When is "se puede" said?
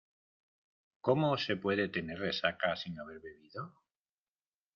1.37-1.87